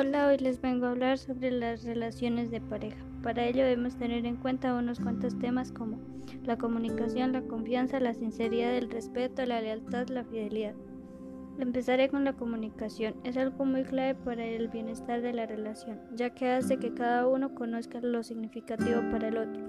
Hola, 0.00 0.28
hoy 0.28 0.38
les 0.38 0.62
vengo 0.62 0.86
a 0.86 0.92
hablar 0.92 1.18
sobre 1.18 1.50
las 1.50 1.84
relaciones 1.84 2.50
de 2.50 2.62
pareja. 2.62 2.96
Para 3.22 3.44
ello 3.44 3.64
debemos 3.64 3.98
tener 3.98 4.24
en 4.24 4.36
cuenta 4.36 4.72
unos 4.72 4.98
cuantos 4.98 5.38
temas 5.38 5.72
como 5.72 5.98
la 6.42 6.56
comunicación, 6.56 7.32
la 7.32 7.42
confianza, 7.42 8.00
la 8.00 8.14
sinceridad, 8.14 8.74
el 8.78 8.90
respeto, 8.90 9.44
la 9.44 9.60
lealtad, 9.60 10.08
la 10.08 10.24
fidelidad. 10.24 10.74
Empezaré 11.58 12.08
con 12.08 12.24
la 12.24 12.32
comunicación. 12.32 13.14
Es 13.24 13.36
algo 13.36 13.66
muy 13.66 13.82
clave 13.82 14.14
para 14.14 14.42
el 14.42 14.68
bienestar 14.68 15.20
de 15.20 15.34
la 15.34 15.44
relación, 15.44 16.00
ya 16.14 16.30
que 16.30 16.48
hace 16.48 16.78
que 16.78 16.94
cada 16.94 17.28
uno 17.28 17.54
conozca 17.54 18.00
lo 18.00 18.22
significativo 18.22 19.02
para 19.10 19.28
el 19.28 19.36
otro. 19.36 19.62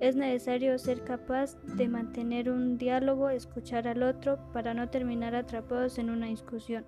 Es 0.00 0.16
necesario 0.16 0.78
ser 0.78 1.04
capaz 1.04 1.58
de 1.76 1.86
mantener 1.86 2.48
un 2.48 2.78
diálogo, 2.78 3.28
escuchar 3.28 3.86
al 3.88 4.02
otro 4.04 4.38
para 4.54 4.72
no 4.72 4.88
terminar 4.88 5.34
atrapados 5.34 5.98
en 5.98 6.08
una 6.08 6.28
discusión. 6.28 6.86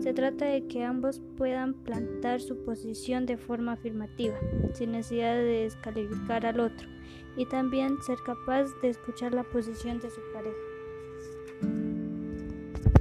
Se 0.00 0.12
trata 0.12 0.44
de 0.44 0.66
que 0.66 0.84
ambos 0.84 1.20
puedan 1.36 1.74
plantar 1.74 2.40
su 2.40 2.62
posición 2.64 3.26
de 3.26 3.36
forma 3.36 3.72
afirmativa, 3.72 4.34
sin 4.72 4.92
necesidad 4.92 5.34
de 5.34 5.62
descalificar 5.62 6.44
al 6.44 6.60
otro, 6.60 6.88
y 7.36 7.46
también 7.46 7.96
ser 8.02 8.18
capaz 8.24 8.66
de 8.82 8.90
escuchar 8.90 9.34
la 9.34 9.44
posición 9.44 10.00
de 10.00 10.10
su 10.10 10.20
pareja. 10.32 10.56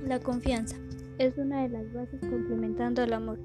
La 0.08 0.20
confianza 0.20 0.78
es 1.18 1.38
una 1.38 1.64
de 1.64 1.70
las 1.70 1.94
bases 1.94 2.22
complementando 2.22 3.02
al 3.02 3.14
amor, 3.14 3.40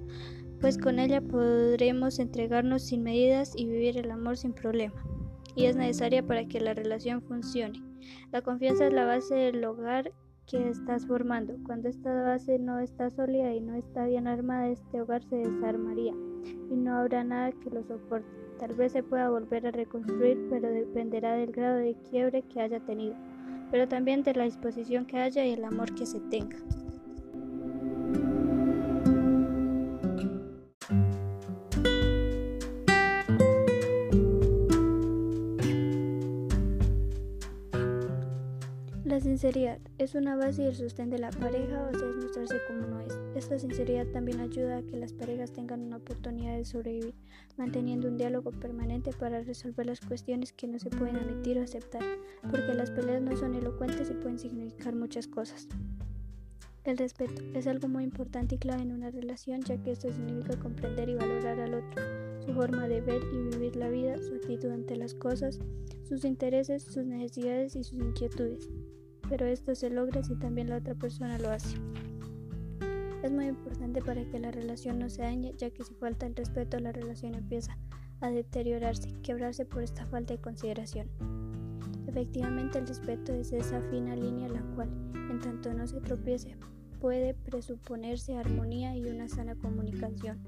pues 0.61 0.79
con 0.79 0.99
ella 0.99 1.21
podremos 1.21 2.19
entregarnos 2.19 2.83
sin 2.83 3.03
medidas 3.03 3.53
y 3.57 3.67
vivir 3.67 3.99
el 3.99 4.11
amor 4.11 4.37
sin 4.37 4.53
problema, 4.53 5.03
y 5.55 5.67
es 5.67 5.77
necesaria 5.77 6.27
para 6.27 6.47
que 6.47 6.61
la 6.61 6.75
relación 6.75 7.23
funcione. 7.23 7.83
La 8.33 8.43
confianza 8.43 8.87
es 8.87 8.93
la 8.93 9.05
base 9.05 9.35
del 9.35 9.65
hogar 9.65 10.13
que 10.49 10.71
estás 10.71 11.07
formando. 11.07 11.55
Cuando 11.65 11.89
esta 11.89 12.23
base 12.23 12.59
no 12.59 12.79
está 12.79 13.11
sólida 13.11 13.53
y 13.53 13.61
no 13.61 13.75
está 13.75 14.07
bien 14.07 14.27
armada, 14.27 14.69
este 14.69 15.01
hogar 15.01 15.23
se 15.25 15.37
desarmaría 15.37 16.15
y 16.71 16.77
no 16.77 16.97
habrá 16.97 17.23
nada 17.23 17.53
que 17.53 17.71
lo 17.71 17.85
soporte. 17.85 18.29
Tal 18.59 18.75
vez 18.75 18.93
se 18.93 19.03
pueda 19.03 19.31
volver 19.31 19.67
a 19.67 19.71
reconstruir, 19.71 20.47
pero 20.51 20.69
dependerá 20.69 21.35
del 21.35 21.53
grado 21.53 21.77
de 21.77 21.95
quiebre 22.11 22.43
que 22.43 22.61
haya 22.61 22.81
tenido, 22.81 23.15
pero 23.71 23.87
también 23.87 24.23
de 24.23 24.35
la 24.35 24.45
disposición 24.45 25.07
que 25.07 25.19
haya 25.19 25.45
y 25.45 25.53
el 25.53 25.65
amor 25.65 25.95
que 25.95 26.07
se 26.07 26.19
tenga. 26.21 26.57
La 39.19 39.25
sinceridad 39.25 39.81
es 39.99 40.15
una 40.15 40.37
base 40.37 40.63
y 40.63 40.67
el 40.67 40.77
sostén 40.77 41.11
de 41.11 41.19
la 41.19 41.31
pareja, 41.31 41.91
o 41.93 41.99
sea, 41.99 42.09
es 42.09 42.17
mostrarse 42.23 42.61
como 42.69 42.87
no 42.87 43.01
es. 43.01 43.13
Esta 43.35 43.59
sinceridad 43.59 44.07
también 44.13 44.39
ayuda 44.39 44.77
a 44.77 44.83
que 44.83 44.97
las 44.97 45.13
parejas 45.13 45.51
tengan 45.51 45.81
una 45.81 45.97
oportunidad 45.97 46.57
de 46.57 46.65
sobrevivir, 46.65 47.15
manteniendo 47.57 48.07
un 48.07 48.17
diálogo 48.17 48.53
permanente 48.53 49.11
para 49.11 49.43
resolver 49.43 49.87
las 49.87 49.99
cuestiones 49.99 50.53
que 50.53 50.69
no 50.69 50.79
se 50.79 50.91
pueden 50.91 51.17
admitir 51.17 51.59
o 51.59 51.65
aceptar, 51.65 52.05
porque 52.49 52.75
las 52.75 52.93
peleas 52.93 53.21
no 53.21 53.37
son 53.37 53.57
elocuentes 53.57 54.09
y 54.09 54.15
pueden 54.15 54.39
significar 54.39 54.95
muchas 54.95 55.27
cosas. 55.27 55.67
El 56.85 56.97
respeto 56.97 57.43
es 57.55 57.67
algo 57.67 57.89
muy 57.89 58.05
importante 58.05 58.55
y 58.55 58.59
clave 58.59 58.83
en 58.83 58.93
una 58.93 59.11
relación, 59.11 59.63
ya 59.63 59.83
que 59.83 59.91
esto 59.91 60.13
significa 60.13 60.61
comprender 60.61 61.09
y 61.09 61.17
valorar 61.17 61.59
al 61.59 61.75
otro, 61.75 62.05
su 62.47 62.55
forma 62.55 62.87
de 62.87 63.01
ver 63.01 63.21
y 63.33 63.57
vivir 63.57 63.75
la 63.75 63.89
vida, 63.89 64.17
su 64.17 64.37
actitud 64.37 64.71
ante 64.71 64.95
las 64.95 65.15
cosas, 65.15 65.59
sus 66.09 66.25
intereses, 66.25 66.85
sus 66.85 67.05
necesidades 67.05 67.75
y 67.75 67.83
sus 67.83 67.99
inquietudes 67.99 68.71
pero 69.29 69.47
esto 69.47 69.75
se 69.75 69.91
logra 69.91 70.23
si 70.23 70.35
también 70.37 70.71
la 70.71 70.77
otra 70.77 70.95
persona 70.95 71.39
lo 71.39 71.51
hace. 71.51 71.77
Es 73.23 73.33
muy 73.33 73.47
importante 73.47 74.01
para 74.01 74.25
que 74.25 74.39
la 74.39 74.51
relación 74.51 74.99
no 74.99 75.09
se 75.11 75.23
dañe, 75.23 75.55
ya 75.57 75.71
que 75.71 75.85
si 75.85 75.95
falta 75.95 76.27
el 76.27 76.37
respeto 76.37 76.79
la 76.79 76.93
relación 76.93 77.35
empieza 77.35 77.77
a 78.21 78.31
deteriorarse, 78.31 79.13
quebrarse 79.23 79.65
por 79.65 79.83
esta 79.83 80.07
falta 80.07 80.35
de 80.35 80.41
consideración. 80.41 81.09
Efectivamente, 82.07 82.79
el 82.79 82.87
respeto 82.87 83.33
es 83.33 83.53
esa 83.53 83.83
fina 83.91 84.17
línea 84.17 84.49
la 84.49 84.63
cual, 84.75 84.89
en 85.31 85.41
tanto 85.41 85.73
no 85.75 85.87
se 85.87 86.01
tropiece, 86.01 86.57
puede 87.01 87.35
presuponerse 87.35 88.37
armonía 88.37 88.97
y 88.97 89.05
una 89.05 89.29
sana 89.29 89.55
comunicación. 89.57 90.39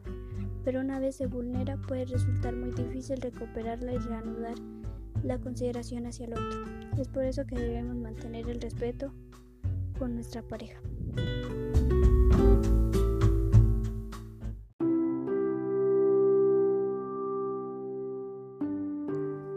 Pero 0.65 0.81
una 0.81 0.99
vez 0.99 1.17
se 1.17 1.27
vulnera 1.27 1.77
puede 1.77 2.05
resultar 2.07 2.55
muy 2.55 2.71
difícil 2.71 3.21
recuperarla 3.21 3.95
y 3.95 3.99
reanudar 3.99 4.55
la 5.23 5.39
consideración 5.39 6.07
hacia 6.07 6.27
el 6.27 6.33
otro. 6.35 6.65
Es 6.99 7.09
por 7.09 7.25
eso 7.25 7.47
que 7.47 7.57
debemos 7.57 7.97
mantener 7.97 8.49
el 8.49 8.61
respeto 8.61 9.13
con 9.99 10.15
nuestra 10.15 10.43
pareja. 10.43 10.81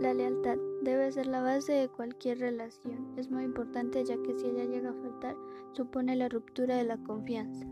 La 0.02 0.14
lealtad 0.14 0.58
debe 0.84 1.12
ser 1.12 1.28
la 1.28 1.42
base 1.42 1.72
de 1.74 1.88
cualquier 1.90 2.40
relación. 2.40 3.14
Es 3.18 3.32
muy 3.32 3.44
importante 3.44 4.04
ya 4.04 4.18
que 4.22 4.38
si 4.38 4.48
ella 4.48 4.66
llega 4.66 4.90
a 4.90 4.94
faltar, 4.94 5.36
supone 5.72 6.16
la 6.16 6.30
ruptura 6.30 6.76
de 6.76 6.84
la 6.84 6.98
confianza. 6.98 7.66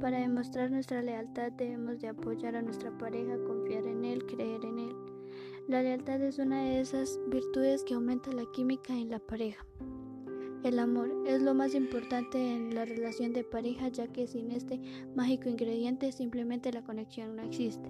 Para 0.00 0.20
demostrar 0.20 0.70
nuestra 0.70 1.02
lealtad 1.02 1.52
debemos 1.52 2.00
de 2.00 2.08
apoyar 2.08 2.56
a 2.56 2.62
nuestra 2.62 2.96
pareja, 2.98 3.36
confiar 3.44 3.86
en 3.86 4.04
él, 4.04 4.24
creer 4.26 4.64
en 4.64 4.78
él 4.78 4.94
la 5.66 5.82
lealtad 5.82 6.20
es 6.22 6.38
una 6.38 6.62
de 6.62 6.80
esas 6.80 7.18
virtudes 7.28 7.84
que 7.84 7.94
aumenta 7.94 8.30
la 8.32 8.44
química 8.52 8.92
en 8.92 9.10
la 9.10 9.18
pareja. 9.18 9.64
El 10.64 10.78
amor 10.78 11.10
es 11.26 11.42
lo 11.42 11.52
más 11.52 11.74
importante 11.74 12.38
en 12.38 12.74
la 12.74 12.86
relación 12.86 13.34
de 13.34 13.44
pareja 13.44 13.88
ya 13.88 14.06
que 14.06 14.26
sin 14.26 14.50
este 14.50 14.80
mágico 15.14 15.50
ingrediente 15.50 16.10
simplemente 16.10 16.72
la 16.72 16.82
conexión 16.82 17.36
no 17.36 17.42
existe. 17.42 17.88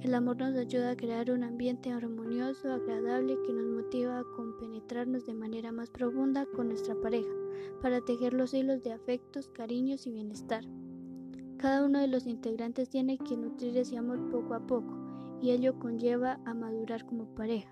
El 0.00 0.14
amor 0.14 0.36
nos 0.36 0.56
ayuda 0.56 0.90
a 0.90 0.96
crear 0.96 1.30
un 1.32 1.42
ambiente 1.42 1.90
armonioso, 1.90 2.72
agradable 2.72 3.36
que 3.44 3.52
nos 3.52 3.66
motiva 3.66 4.20
a 4.20 4.24
compenetrarnos 4.36 5.26
de 5.26 5.34
manera 5.34 5.72
más 5.72 5.90
profunda 5.90 6.46
con 6.46 6.68
nuestra 6.68 6.94
pareja 7.00 7.32
para 7.82 8.00
tejer 8.00 8.32
los 8.32 8.54
hilos 8.54 8.84
de 8.84 8.92
afectos, 8.92 9.48
cariños 9.48 10.06
y 10.06 10.12
bienestar. 10.12 10.64
Cada 11.58 11.84
uno 11.84 11.98
de 11.98 12.08
los 12.08 12.26
integrantes 12.26 12.90
tiene 12.90 13.18
que 13.18 13.36
nutrir 13.36 13.76
ese 13.76 13.96
amor 13.96 14.30
poco 14.30 14.54
a 14.54 14.64
poco 14.64 15.03
y 15.44 15.50
ello 15.50 15.78
conlleva 15.78 16.40
a 16.46 16.54
madurar 16.54 17.04
como 17.04 17.26
pareja. 17.34 17.70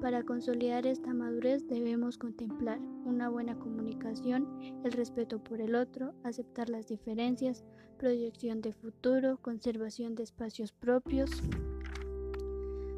Para 0.00 0.22
consolidar 0.22 0.86
esta 0.86 1.12
madurez 1.12 1.68
debemos 1.68 2.16
contemplar 2.16 2.80
una 3.04 3.28
buena 3.28 3.58
comunicación, 3.58 4.48
el 4.82 4.92
respeto 4.92 5.38
por 5.38 5.60
el 5.60 5.74
otro, 5.74 6.14
aceptar 6.24 6.70
las 6.70 6.88
diferencias, 6.88 7.64
proyección 7.98 8.62
de 8.62 8.72
futuro, 8.72 9.36
conservación 9.42 10.14
de 10.14 10.22
espacios 10.22 10.72
propios. 10.72 11.30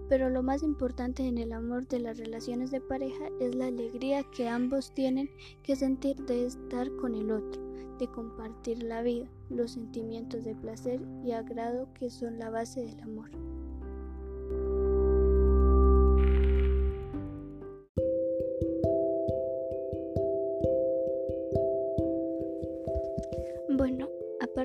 Pero 0.08 0.30
lo 0.30 0.44
más 0.44 0.62
importante 0.62 1.26
en 1.26 1.36
el 1.36 1.52
amor 1.52 1.88
de 1.88 1.98
las 1.98 2.16
relaciones 2.16 2.70
de 2.70 2.80
pareja 2.80 3.26
es 3.40 3.56
la 3.56 3.66
alegría 3.66 4.22
que 4.30 4.48
ambos 4.48 4.94
tienen 4.94 5.28
que 5.64 5.74
sentir 5.74 6.24
de 6.26 6.46
estar 6.46 6.88
con 6.96 7.16
el 7.16 7.32
otro, 7.32 7.60
de 7.98 8.06
compartir 8.06 8.80
la 8.84 9.02
vida, 9.02 9.26
los 9.50 9.72
sentimientos 9.72 10.44
de 10.44 10.54
placer 10.54 11.00
y 11.24 11.32
agrado 11.32 11.88
que 11.94 12.10
son 12.10 12.38
la 12.38 12.50
base 12.50 12.84
del 12.84 13.00
amor. 13.00 13.53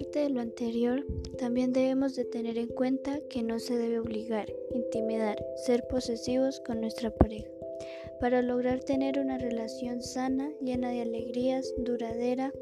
De 0.08 0.30
lo 0.30 0.40
anterior, 0.40 1.06
también 1.38 1.74
debemos 1.74 2.16
de 2.16 2.24
tener 2.24 2.58
en 2.58 2.68
cuenta 2.68 3.20
que 3.30 3.44
no 3.44 3.60
se 3.60 3.78
debe 3.78 4.00
obligar, 4.00 4.52
intimidar, 4.74 5.38
ser 5.66 5.86
posesivos 5.88 6.62
con 6.62 6.80
nuestra 6.80 7.12
pareja. 7.12 7.50
Para 8.22 8.42
lograr 8.42 8.80
tener 8.80 9.20
una 9.20 9.38
relación 9.38 10.02
sana, 10.02 10.52
llena 10.62 10.90
de 10.90 11.02
alegrías, 11.02 11.74
duradera 11.78 12.54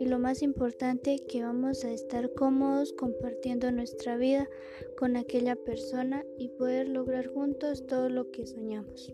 y 0.00 0.06
lo 0.06 0.18
más 0.18 0.42
importante, 0.42 1.20
que 1.28 1.42
vamos 1.42 1.84
a 1.84 1.92
estar 1.92 2.32
cómodos 2.34 2.92
compartiendo 2.92 3.70
nuestra 3.70 4.16
vida 4.16 4.48
con 4.98 5.16
aquella 5.16 5.56
persona 5.56 6.24
y 6.38 6.48
poder 6.48 6.88
lograr 6.88 7.28
juntos 7.28 7.86
todo 7.86 8.08
lo 8.08 8.30
que 8.30 8.46
soñamos. 8.46 9.12